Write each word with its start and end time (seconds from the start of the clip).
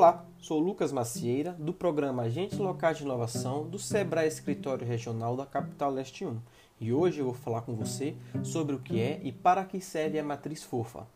Olá, 0.00 0.24
sou 0.38 0.58
Lucas 0.58 0.92
Macieira, 0.92 1.52
do 1.58 1.74
programa 1.74 2.22
Agentes 2.22 2.56
Locais 2.56 2.96
de 2.96 3.04
Inovação 3.04 3.68
do 3.68 3.78
Sebrae 3.78 4.26
Escritório 4.26 4.86
Regional 4.86 5.36
da 5.36 5.44
Capital 5.44 5.90
Leste 5.90 6.24
1. 6.24 6.38
E 6.80 6.90
hoje 6.90 7.18
eu 7.18 7.26
vou 7.26 7.34
falar 7.34 7.60
com 7.60 7.74
você 7.74 8.16
sobre 8.42 8.74
o 8.74 8.78
que 8.78 8.98
é 8.98 9.20
e 9.22 9.30
para 9.30 9.62
que 9.62 9.78
serve 9.78 10.18
a 10.18 10.24
matriz 10.24 10.64
fofa. 10.64 11.06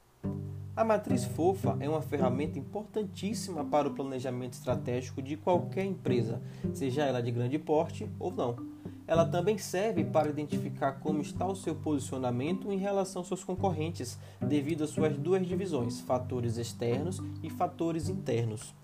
A 0.77 0.85
matriz 0.85 1.25
fofa 1.25 1.79
é 1.81 1.89
uma 1.89 2.03
ferramenta 2.03 2.59
importantíssima 2.59 3.65
para 3.65 3.89
o 3.89 3.95
planejamento 3.95 4.53
estratégico 4.53 5.23
de 5.23 5.39
qualquer 5.39 5.87
empresa, 5.87 6.43
seja 6.75 7.05
ela 7.05 7.23
de 7.23 7.31
grande 7.31 7.59
porte 7.59 8.07
ou 8.21 8.31
não. 8.31 8.74
Ela 9.07 9.27
também 9.27 9.59
serve 9.59 10.05
para 10.05 10.31
identificar 10.31 10.93
como 10.93 11.21
está 11.21 11.47
o 11.47 11.55
seu 11.55 11.75
posicionamento 11.75 12.73
em 12.73 12.79
relação 12.79 13.21
aos 13.21 13.29
seus 13.29 13.45
concorrentes, 13.45 14.19
devido 14.41 14.85
às 14.85 14.91
suas 14.91 15.17
duas 15.17 15.47
divisões, 15.47 16.01
fatores 16.01 16.57
externos 16.57 17.21
e 17.43 17.51
fatores 17.51 18.09
internos. 18.09 18.75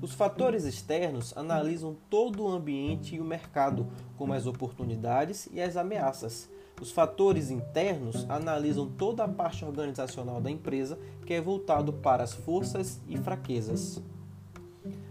Os 0.00 0.12
fatores 0.12 0.64
externos 0.64 1.36
analisam 1.36 1.96
todo 2.08 2.44
o 2.44 2.48
ambiente 2.48 3.16
e 3.16 3.20
o 3.20 3.24
mercado, 3.24 3.86
como 4.16 4.32
as 4.32 4.46
oportunidades 4.46 5.48
e 5.52 5.60
as 5.60 5.76
ameaças. 5.76 6.48
Os 6.80 6.90
fatores 6.90 7.50
internos 7.50 8.28
analisam 8.28 8.86
toda 8.86 9.24
a 9.24 9.28
parte 9.28 9.64
organizacional 9.64 10.40
da 10.40 10.50
empresa, 10.50 10.98
que 11.24 11.34
é 11.34 11.40
voltado 11.40 11.92
para 11.92 12.22
as 12.22 12.32
forças 12.32 13.00
e 13.08 13.16
fraquezas. 13.16 14.02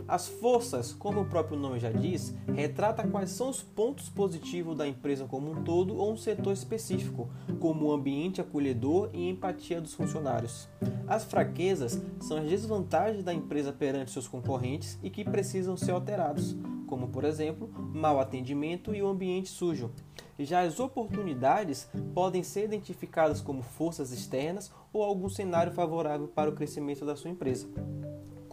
As 0.08 0.28
forças, 0.28 0.92
como 0.94 1.22
o 1.22 1.26
próprio 1.26 1.58
nome 1.58 1.80
já 1.80 1.92
diz, 1.92 2.36
retrata 2.54 3.08
quais 3.08 3.30
são 3.32 3.50
os 3.50 3.64
pontos 3.64 4.10
positivos 4.10 4.76
da 4.76 4.88
empresa 4.88 5.26
como 5.26 5.52
um 5.52 5.64
todo 5.64 5.96
ou 5.96 6.12
um 6.12 6.18
setor 6.18 6.52
específico, 6.52 7.30
como 7.60 7.86
o 7.86 7.92
ambiente 7.92 8.42
acolhedor 8.42 9.10
e 9.14 9.30
empatia 9.30 9.80
dos 9.80 9.94
funcionários. 9.94 10.68
As 11.08 11.24
fraquezas 11.24 12.02
são 12.20 12.38
as 12.38 12.44
desvantagens 12.44 13.24
da 13.24 13.34
empresa 13.34 13.72
perante 13.72 14.12
seus 14.12 14.28
concorrentes 14.28 15.00
e 15.02 15.10
que 15.10 15.24
precisam 15.24 15.78
ser 15.78 15.92
alterados, 15.92 16.56
como 16.86 17.08
por 17.08 17.24
exemplo, 17.24 17.70
mau 17.94 18.20
atendimento 18.20 18.94
e 18.94 19.02
o 19.02 19.08
ambiente 19.08 19.50
sujo. 19.50 19.90
Já 20.38 20.62
as 20.62 20.80
oportunidades 20.80 21.88
podem 22.14 22.44
ser 22.44 22.66
identificadas 22.66 23.40
como 23.40 23.62
forças 23.62 24.12
externas 24.12 24.72
ou 24.92 25.02
algum 25.04 25.30
cenário 25.30 25.72
favorável 25.72 26.28
para 26.28 26.50
o 26.50 26.54
crescimento 26.54 27.06
da 27.06 27.16
sua 27.16 27.30
empresa 27.30 27.70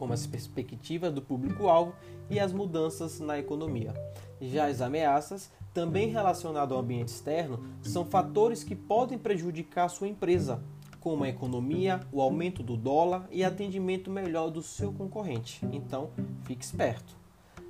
como 0.00 0.14
as 0.14 0.26
perspectivas 0.26 1.12
do 1.12 1.20
público-alvo 1.20 1.92
e 2.30 2.40
as 2.40 2.54
mudanças 2.54 3.20
na 3.20 3.38
economia. 3.38 3.92
Já 4.40 4.64
as 4.64 4.80
ameaças, 4.80 5.52
também 5.74 6.08
relacionadas 6.08 6.72
ao 6.72 6.82
ambiente 6.82 7.08
externo, 7.08 7.62
são 7.82 8.06
fatores 8.06 8.64
que 8.64 8.74
podem 8.74 9.18
prejudicar 9.18 9.90
sua 9.90 10.08
empresa, 10.08 10.62
como 11.00 11.24
a 11.24 11.28
economia, 11.28 12.00
o 12.10 12.22
aumento 12.22 12.62
do 12.62 12.78
dólar 12.78 13.28
e 13.30 13.44
atendimento 13.44 14.10
melhor 14.10 14.50
do 14.50 14.62
seu 14.62 14.90
concorrente. 14.90 15.60
Então, 15.70 16.08
fique 16.44 16.64
esperto. 16.64 17.20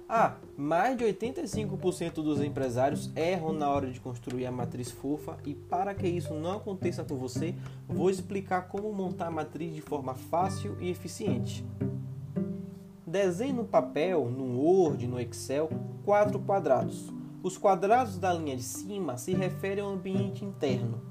Ah, 0.09 0.37
mais 0.57 0.97
de 0.97 1.05
85% 1.05 2.15
dos 2.15 2.41
empresários 2.41 3.11
erram 3.17 3.53
na 3.53 3.69
hora 3.69 3.91
de 3.91 4.01
construir 4.01 4.47
a 4.47 4.53
matriz 4.53 4.91
fofa 4.91 5.37
e 5.45 5.55
para 5.55 5.95
que 5.95 6.07
isso 6.07 6.35
não 6.35 6.59
aconteça 6.59 7.03
com 7.03 7.17
você, 7.17 7.55
vou 7.89 8.09
explicar 8.09 8.69
como 8.69 8.93
montar 8.93 9.27
a 9.27 9.31
matriz 9.33 9.75
de 9.75 9.81
forma 9.81 10.15
fácil 10.15 10.77
e 10.81 10.91
eficiente. 10.91 11.65
Desenhe 13.11 13.53
no 13.53 13.65
papel, 13.65 14.31
no 14.31 14.61
Word, 14.61 15.05
no 15.09 15.19
Excel, 15.19 15.69
quatro 16.05 16.39
quadrados. 16.39 17.13
Os 17.43 17.59
quadrados 17.59 18.17
da 18.17 18.33
linha 18.33 18.57
de 18.57 18.63
cima 18.63 19.19
se 19.19 19.35
referem 19.35 19.83
ao 19.83 19.91
ambiente 19.91 20.45
interno. 20.45 21.03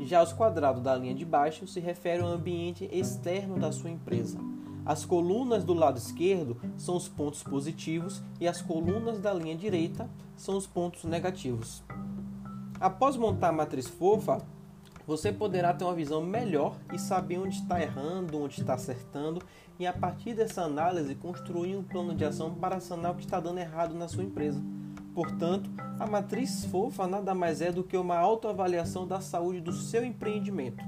Já 0.00 0.22
os 0.22 0.32
quadrados 0.32 0.80
da 0.80 0.96
linha 0.96 1.14
de 1.14 1.26
baixo 1.26 1.66
se 1.66 1.78
referem 1.78 2.22
ao 2.22 2.32
ambiente 2.32 2.88
externo 2.90 3.58
da 3.58 3.70
sua 3.70 3.90
empresa. 3.90 4.38
As 4.82 5.04
colunas 5.04 5.62
do 5.62 5.74
lado 5.74 5.98
esquerdo 5.98 6.56
são 6.78 6.96
os 6.96 7.06
pontos 7.06 7.42
positivos 7.42 8.22
e 8.40 8.48
as 8.48 8.62
colunas 8.62 9.20
da 9.20 9.34
linha 9.34 9.54
direita 9.54 10.08
são 10.34 10.56
os 10.56 10.66
pontos 10.66 11.04
negativos. 11.04 11.84
Após 12.80 13.14
montar 13.14 13.50
a 13.50 13.52
matriz 13.52 13.88
fofa, 13.88 14.38
você 15.06 15.32
poderá 15.32 15.72
ter 15.72 15.84
uma 15.84 15.94
visão 15.94 16.22
melhor 16.22 16.76
e 16.92 16.98
saber 16.98 17.38
onde 17.38 17.56
está 17.56 17.80
errando, 17.80 18.40
onde 18.40 18.60
está 18.60 18.74
acertando 18.74 19.42
e 19.78 19.86
a 19.86 19.92
partir 19.92 20.34
dessa 20.34 20.62
análise 20.62 21.14
construir 21.14 21.76
um 21.76 21.82
plano 21.82 22.14
de 22.14 22.24
ação 22.24 22.54
para 22.54 22.80
sanar 22.80 23.12
o 23.12 23.14
que 23.16 23.24
está 23.24 23.40
dando 23.40 23.58
errado 23.58 23.94
na 23.94 24.08
sua 24.08 24.22
empresa. 24.22 24.62
Portanto, 25.14 25.70
a 25.98 26.06
matriz 26.06 26.64
fofa 26.66 27.06
nada 27.06 27.34
mais 27.34 27.60
é 27.60 27.70
do 27.70 27.84
que 27.84 27.96
uma 27.96 28.16
autoavaliação 28.16 29.06
da 29.06 29.20
saúde 29.20 29.60
do 29.60 29.72
seu 29.72 30.04
empreendimento. 30.04 30.82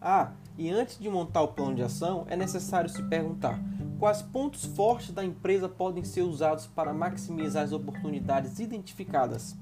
Ah, 0.00 0.32
e 0.58 0.70
antes 0.70 0.98
de 0.98 1.08
montar 1.08 1.42
o 1.42 1.48
plano 1.48 1.74
de 1.74 1.82
ação, 1.82 2.26
é 2.28 2.36
necessário 2.36 2.90
se 2.90 3.02
perguntar 3.04 3.58
quais 3.98 4.22
pontos 4.22 4.64
fortes 4.64 5.12
da 5.12 5.24
empresa 5.24 5.68
podem 5.68 6.04
ser 6.04 6.22
usados 6.22 6.66
para 6.66 6.92
maximizar 6.92 7.64
as 7.64 7.72
oportunidades 7.72 8.58
identificadas. 8.58 9.56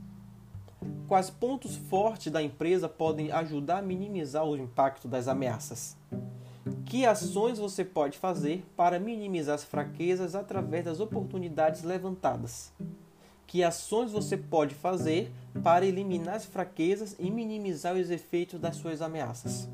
Quais 1.09 1.31
pontos 1.31 1.75
fortes 1.75 2.31
da 2.31 2.43
empresa 2.43 2.89
podem 2.89 3.33
ajudar 3.33 3.79
a 3.79 3.83
minimizar 3.83 4.45
o 4.45 4.57
impacto 4.57 5.09
das 5.09 5.27
ameaças? 5.27 5.97
Que 6.85 7.07
ações 7.07 7.59
você 7.59 7.85
pode 7.85 8.19
fazer 8.19 8.65
para 8.77 8.99
minimizar 8.99 9.55
as 9.55 9.65
fraquezas 9.65 10.35
através 10.35 10.85
das 10.85 11.01
oportunidades 11.01 11.83
levantadas? 11.83 12.73
Que 13.47 13.65
ações 13.65 14.13
você 14.13 14.37
pode 14.37 14.75
fazer 14.75 15.33
para 15.63 15.87
eliminar 15.87 16.37
as 16.37 16.45
fraquezas 16.45 17.17
e 17.19 17.31
minimizar 17.31 17.97
os 17.97 18.11
efeitos 18.11 18.61
das 18.61 18.77
suas 18.77 19.01
ameaças? 19.01 19.67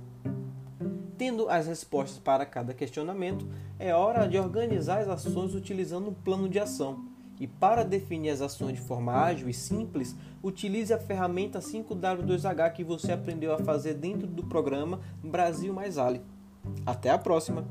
Tendo 1.19 1.49
as 1.49 1.67
respostas 1.67 2.19
para 2.19 2.47
cada 2.47 2.73
questionamento, 2.73 3.47
é 3.79 3.93
hora 3.93 4.29
de 4.29 4.39
organizar 4.39 5.01
as 5.01 5.09
ações 5.09 5.55
utilizando 5.55 6.11
um 6.11 6.15
plano 6.15 6.49
de 6.49 6.61
ação 6.61 7.14
e 7.41 7.47
para 7.47 7.85
definir 7.85 8.31
as 8.31 8.41
ações 8.41 8.75
de 8.75 8.81
forma 8.81 9.13
ágil 9.13 9.49
e 9.49 9.55
simples, 9.55 10.15
utilize 10.43 10.93
a 10.93 10.99
ferramenta 10.99 11.59
5W2H 11.59 12.73
que 12.73 12.85
você 12.85 13.13
aprendeu 13.13 13.53
a 13.53 13.59
fazer 13.59 13.95
dentro 13.95 14.27
do 14.27 14.45
programa 14.45 15.01
Brasil 15.23 15.73
Mais 15.73 15.99
Ali. 15.99 16.21
Até 16.87 17.11
a 17.11 17.19
próxima! 17.19 17.67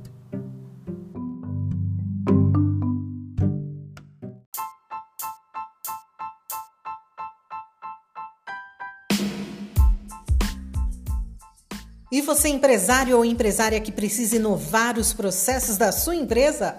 E 12.14 12.22
você, 12.22 12.48
empresário 12.48 13.18
ou 13.18 13.26
empresária 13.26 13.82
que 13.82 13.92
precisa 13.92 14.36
inovar 14.36 15.00
os 15.00 15.12
processos 15.12 15.78
da 15.78 15.92
sua 15.92 16.16
empresa? 16.16 16.78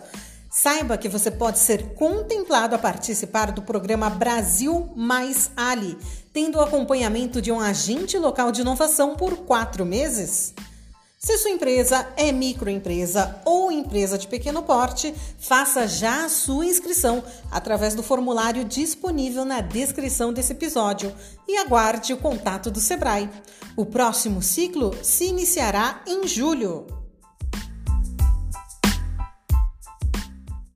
Saiba 0.56 0.96
que 0.96 1.08
você 1.08 1.32
pode 1.32 1.58
ser 1.58 1.94
contemplado 1.94 2.76
a 2.76 2.78
participar 2.78 3.50
do 3.50 3.60
programa 3.60 4.08
Brasil 4.08 4.88
Mais 4.94 5.50
Ali, 5.56 5.98
tendo 6.32 6.58
o 6.58 6.60
acompanhamento 6.60 7.42
de 7.42 7.50
um 7.50 7.58
agente 7.58 8.16
local 8.16 8.52
de 8.52 8.60
inovação 8.60 9.16
por 9.16 9.38
quatro 9.38 9.84
meses. 9.84 10.54
Se 11.18 11.36
sua 11.38 11.50
empresa 11.50 12.06
é 12.16 12.30
microempresa 12.30 13.40
ou 13.44 13.72
empresa 13.72 14.16
de 14.16 14.28
pequeno 14.28 14.62
porte, 14.62 15.12
faça 15.40 15.88
já 15.88 16.24
a 16.24 16.28
sua 16.28 16.64
inscrição 16.64 17.24
através 17.50 17.96
do 17.96 18.02
formulário 18.04 18.64
disponível 18.64 19.44
na 19.44 19.60
descrição 19.60 20.32
desse 20.32 20.52
episódio 20.52 21.12
e 21.48 21.56
aguarde 21.56 22.12
o 22.12 22.18
contato 22.18 22.70
do 22.70 22.78
Sebrae. 22.78 23.28
O 23.76 23.84
próximo 23.84 24.40
ciclo 24.40 24.96
se 25.02 25.24
iniciará 25.24 26.00
em 26.06 26.28
julho. 26.28 27.03